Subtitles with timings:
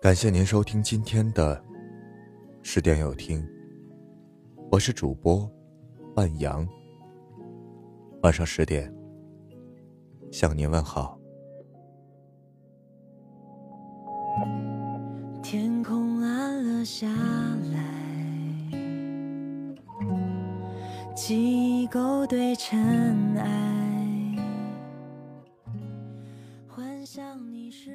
[0.00, 1.62] 感谢您收听今天的
[2.62, 3.46] 十点有听，
[4.70, 5.46] 我是主播
[6.16, 6.66] 万阳。
[8.22, 8.90] 晚上十点
[10.32, 11.20] 向您问好。
[15.42, 17.06] 天空暗了下
[17.70, 18.72] 来，
[21.14, 23.69] 记忆勾兑尘埃。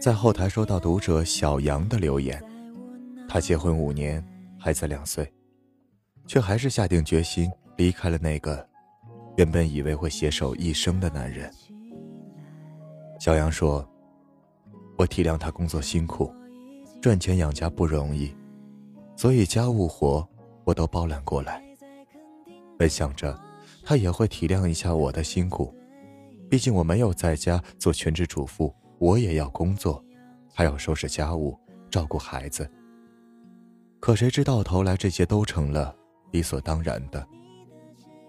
[0.05, 2.39] 在后台收到读者小杨的留言，
[3.27, 4.23] 他结婚五年，
[4.55, 5.27] 孩子两岁，
[6.27, 8.63] 却还是下定决心离开了那个
[9.35, 11.52] 原本以为会携手一生的男人。
[13.20, 13.83] 小杨说
[14.95, 16.31] ：“我体谅他工作辛苦，
[17.02, 18.31] 赚钱养家不容易，
[19.16, 20.23] 所以家务活
[20.66, 21.63] 我都包揽过来。
[22.77, 23.35] 本想着
[23.83, 25.73] 他也会体谅一下我的辛苦，
[26.47, 30.04] 毕竟我没有在家做全职主妇。”我也要工作，
[30.54, 31.58] 还要收拾家务、
[31.90, 32.70] 照顾孩子。
[34.00, 35.95] 可谁知到头来，这些都成了
[36.31, 37.28] 理所当然的。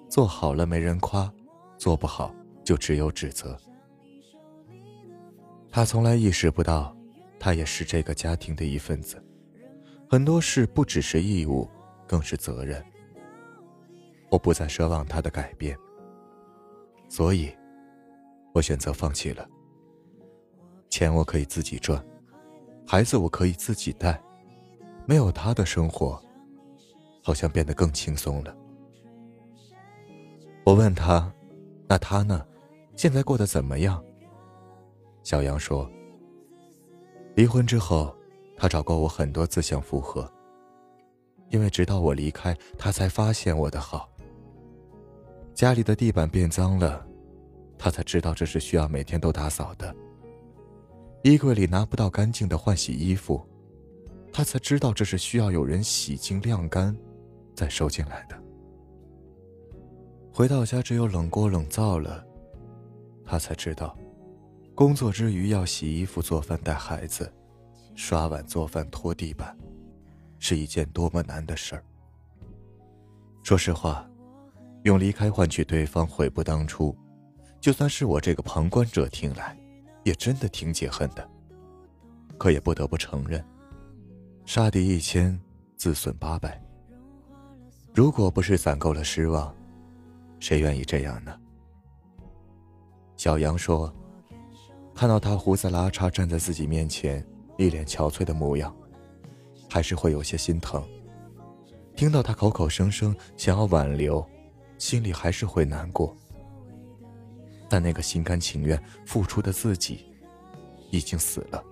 [0.09, 1.33] 做好了没人夸，
[1.77, 3.57] 做不好就只有指责。
[5.71, 6.97] 他从来意识不到，
[7.39, 9.23] 他也是这个家庭的一份子，
[10.09, 11.69] 很多事不只是义务，
[12.07, 12.83] 更是责任。
[14.31, 15.77] 我不再奢望他的改变，
[17.09, 17.55] 所以，
[18.55, 19.47] 我选择放弃了。
[20.97, 22.03] 钱我可以自己赚，
[22.87, 24.19] 孩子我可以自己带，
[25.05, 26.19] 没有他的生活，
[27.23, 28.57] 好像变得更轻松了。
[30.65, 31.31] 我问他
[31.87, 32.43] ：“那他呢？
[32.97, 34.03] 现在过得怎么样？”
[35.23, 35.87] 小杨说
[37.37, 38.17] ：“离婚之后，
[38.57, 40.27] 他找过我很多次想复合，
[41.51, 44.09] 因为直到我离开，他才发现我的好。
[45.53, 47.07] 家里的地板变脏了，
[47.77, 49.95] 他才知道这是需要每天都打扫的。”
[51.27, 53.45] 衣柜里拿不到干净的换洗衣服，
[54.33, 56.97] 他才知道这是需要有人洗净晾干，
[57.53, 58.41] 再收进来的。
[60.33, 62.25] 回到家只有冷锅冷灶了，
[63.25, 63.99] 他才知道，
[64.73, 67.33] 工作之余要洗衣服、做饭、带孩子、
[67.97, 69.59] 刷碗、做饭、拖地板，
[70.39, 71.83] 是一件多么难的事儿。
[73.43, 74.09] 说实话，
[74.85, 76.97] 用离开换取对方悔不当初，
[77.61, 79.59] 就算是我这个旁观者听来。
[80.07, 81.29] 也真的挺解恨的，
[82.39, 83.45] 可也不得不承认，
[84.45, 85.37] 杀敌一千，
[85.77, 86.63] 自损八百。
[87.93, 89.53] 如果不是攒够了失望，
[90.39, 91.37] 谁愿意这样呢？
[93.17, 93.93] 小杨说
[94.95, 97.27] ：“看到他胡子拉碴站在自己面前，
[97.59, 98.73] 一脸憔悴的模样，
[99.69, 100.83] 还是会有些心疼；
[101.97, 104.25] 听到他口口声声想要挽留，
[104.79, 106.17] 心里还是会难过。”
[107.69, 110.07] 但那个心甘情愿付出的自己，
[110.91, 111.63] 已经死了。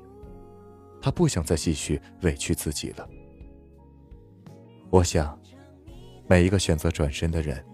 [1.01, 3.09] 他不想再继续委屈自己了。
[4.91, 5.39] 我想，
[6.27, 7.65] 每一个选择转身的人，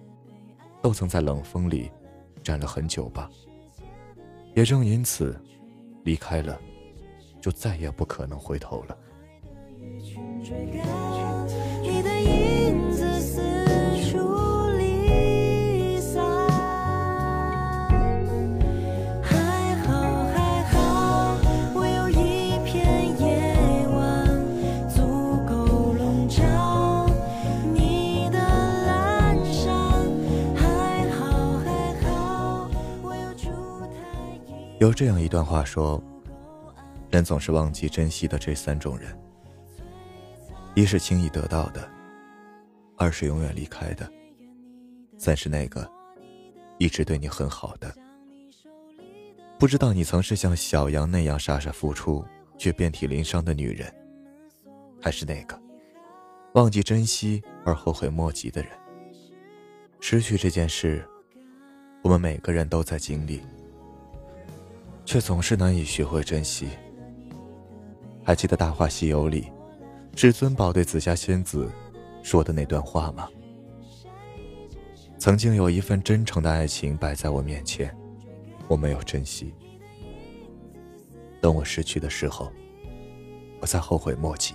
[0.82, 1.90] 都曾在冷风里
[2.42, 3.30] 站了很久吧。
[4.54, 5.40] 也正因此，
[6.02, 6.60] 离开了，
[7.40, 8.98] 就再也不可能回头了。
[34.80, 36.02] 有这样一段话说
[37.12, 39.14] ：“人总是忘记珍惜的这三种人，
[40.74, 41.86] 一是轻易得到的，
[42.96, 44.10] 二是永远离开的，
[45.18, 45.86] 三是那个
[46.78, 47.94] 一直对你很好的。
[49.58, 52.24] 不知道你曾是像小杨那样傻傻付出
[52.56, 53.94] 却遍体鳞伤的女人，
[54.98, 55.60] 还是那个
[56.54, 58.70] 忘记珍惜而后悔莫及的人？
[60.00, 61.06] 失去这件事，
[62.02, 63.42] 我们每个人都在经历。”
[65.10, 66.68] 却总是难以学会珍惜。
[68.22, 69.50] 还记得《大话西游》里，
[70.14, 71.68] 至尊宝对紫霞仙子
[72.22, 73.28] 说的那段话吗？
[75.18, 77.92] 曾经有一份真诚的爱情摆在我面前，
[78.68, 79.52] 我没有珍惜。
[81.40, 82.48] 等我失去的时候，
[83.60, 84.54] 我才后悔莫及。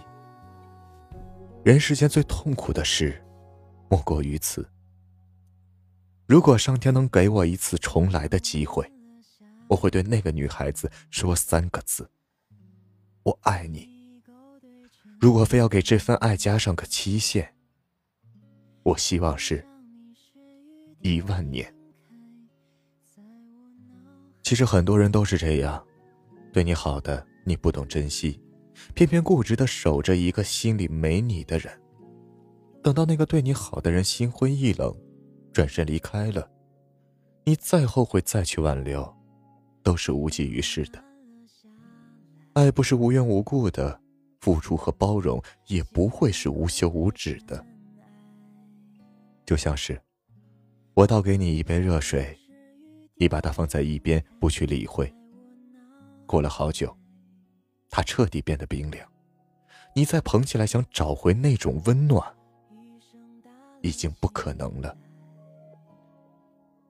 [1.66, 3.22] 人世间最痛苦的事，
[3.90, 4.66] 莫过于此。
[6.26, 8.90] 如果上天能给我一次重来的机会，
[9.68, 12.10] 我会对那个女孩子说三个字
[13.24, 13.90] ：“我爱你。”
[15.20, 17.56] 如果非要给这份爱加上个期限，
[18.84, 19.66] 我希望是
[21.02, 21.74] 一万年。
[24.44, 25.84] 其实很多人都是这样，
[26.54, 28.40] 对你好的你不懂珍惜，
[28.94, 31.82] 偏偏固执的守着一个心里没你的人。
[32.84, 34.96] 等到那个对你好的人心灰意冷，
[35.52, 36.48] 转身离开了，
[37.46, 39.12] 你再后悔再去挽留，
[39.86, 41.02] 都是无济于事的。
[42.54, 44.02] 爱不是无缘无故的，
[44.42, 47.64] 付出和包容也不会是无休无止的。
[49.46, 50.02] 就像是，
[50.96, 52.36] 我倒给你一杯热水，
[53.14, 55.14] 你把它放在一边不去理会。
[56.26, 56.98] 过了好久，
[57.92, 59.08] 它彻底变得冰凉，
[59.94, 62.36] 你再捧起来想找回那种温暖。
[63.84, 64.98] 已经不可能了。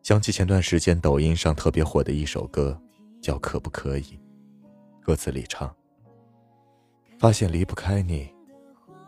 [0.05, 2.79] 想起前段时间抖音上特别火的一首歌，
[3.23, 4.03] 叫《可不可以》。
[5.01, 5.75] 歌词里唱
[7.17, 8.31] ：“发现离不开你，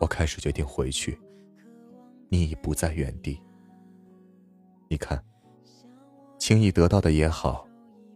[0.00, 1.16] 我开始决定回去。
[2.28, 3.40] 你已不在原地。
[4.88, 5.22] 你看，
[6.36, 7.64] 轻易得到的也好，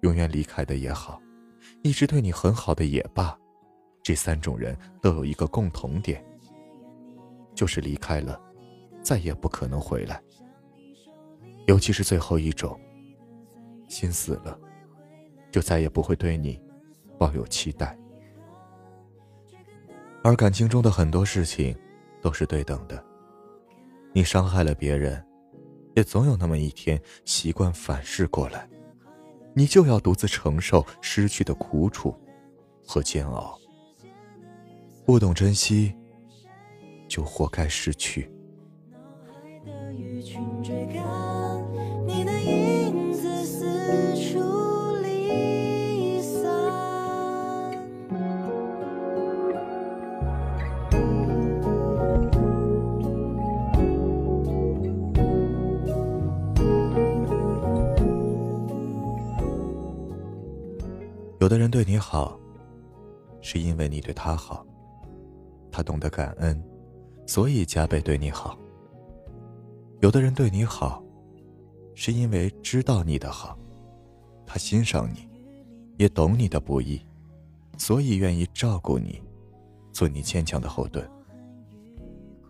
[0.01, 1.23] 永远离开的也好，
[1.85, 3.39] 一直对你很好的也罢，
[4.03, 6.21] 这三种人都有一个共同点，
[7.55, 8.41] 就是离开了。”
[9.01, 10.21] 再也不可能回来，
[11.67, 12.79] 尤其是最后一种，
[13.89, 14.59] 心死了，
[15.51, 16.61] 就再也不会对你
[17.19, 17.97] 抱有期待。
[20.25, 21.77] 而感情中的很多事情
[22.21, 23.05] 都是对等的，
[24.13, 25.25] 你伤害了别人，
[25.95, 28.69] 也总有那么一天习惯反噬过来，
[29.55, 32.15] 你就要独自承受失去的苦楚
[32.87, 33.59] 和煎熬。
[35.05, 35.93] 不懂珍惜，
[37.09, 38.31] 就活该失去。
[61.41, 62.39] 有的人对你好
[63.41, 64.65] 是因为你对他好
[65.73, 66.63] 他懂得感恩
[67.27, 68.57] 所以加倍对你好。
[70.01, 71.03] 有的人对你好，
[71.95, 73.59] 是因为知道你的好，
[74.53, 75.27] 他欣赏你，
[75.97, 77.01] 也懂你的不易，
[77.79, 79.19] 所以愿意照顾你，
[79.93, 81.09] 做你坚强的后盾。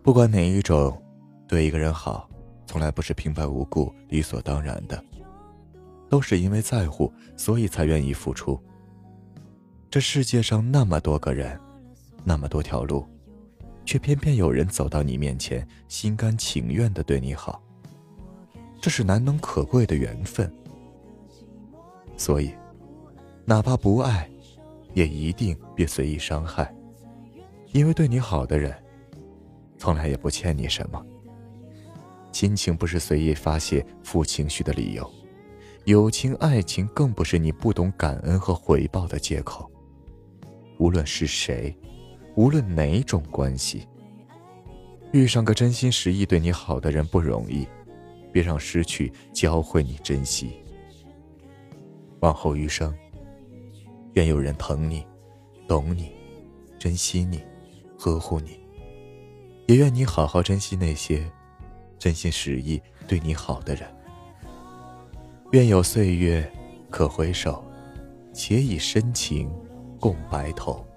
[0.01, 1.01] 不管哪一种，
[1.47, 2.29] 对一个人好，
[2.67, 5.01] 从来不是平白无故、理所当然的，
[6.09, 8.59] 都是因为在乎，所以才愿意付出。
[9.89, 11.57] 这世界上那么多个人，
[12.25, 13.07] 那么多条路。
[13.85, 17.63] 却偏偏有人走到你面前，心甘情愿的对你好。
[18.81, 20.53] 这是难能可贵的缘分。
[22.23, 22.53] 所以，
[23.43, 24.29] 哪怕不爱，
[24.93, 26.73] 也一定别随意伤害，
[27.73, 28.73] 因为对你好的人，
[29.77, 31.05] 从来也不欠你什么。
[32.31, 35.11] 亲情不是随意发泄负情绪的理由，
[35.83, 39.69] 友情、爱情更不是你不懂感恩和回报的借口。
[40.79, 41.77] 无论是谁。
[42.35, 43.85] 无论哪种关系，
[45.11, 47.67] 遇上个真心实意对你好的人不容易，
[48.31, 50.62] 别让失去教会你珍惜。
[52.23, 52.95] 往后余生，
[54.13, 55.05] 愿有人疼你、
[55.67, 56.09] 懂你、
[56.79, 57.43] 珍惜你、
[57.99, 58.57] 呵护你，
[59.67, 61.29] 也愿你好好珍惜那些
[61.99, 63.93] 真心实意对你好的人。
[65.51, 66.49] 愿有岁月
[66.89, 67.61] 可回首，
[68.31, 69.51] 且以深情
[69.99, 70.87] 共白头。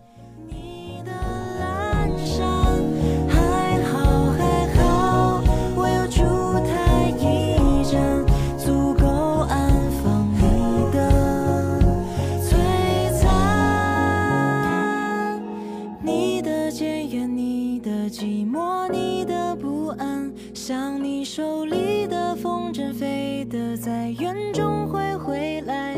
[24.52, 25.94] 终会回来。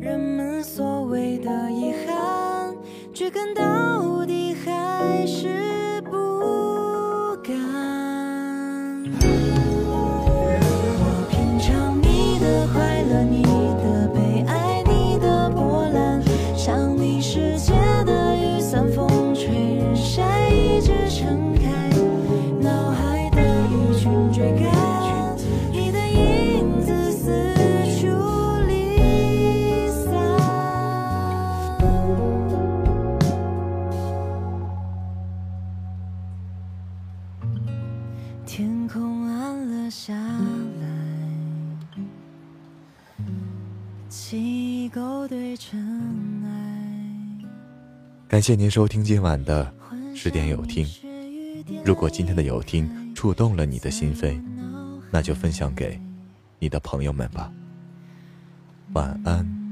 [0.00, 2.74] 人们所谓的遗憾，
[3.12, 3.75] 却感到。
[38.46, 40.86] 天空暗了下来
[48.28, 49.74] 感谢您收听今晚的
[50.14, 50.86] 十点有听。
[51.84, 54.40] 如果今天的有听触动了你的心扉，
[55.10, 56.00] 那就分享给
[56.60, 57.52] 你的朋友们吧。
[58.92, 59.65] 晚安。